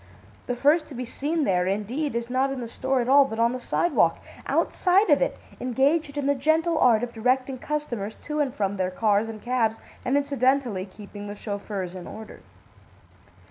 [0.47, 3.37] The first to be seen there, indeed, is not in the store at all, but
[3.37, 8.39] on the sidewalk, outside of it, engaged in the gentle art of directing customers to
[8.39, 12.39] and from their cars and cabs and incidentally keeping the chauffeurs in order.